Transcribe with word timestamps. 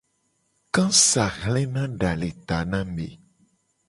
Kasa 0.73 1.25
hlena 1.39 1.83
da 1.99 2.11
le 2.19 2.29
ta 2.47 2.59
na 2.71 2.79
ame. 2.85 3.07